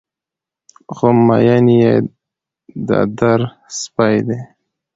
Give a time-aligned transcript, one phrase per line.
[0.95, 1.93] خو مين يې
[2.87, 3.41] د در
[3.79, 4.39] سپى دى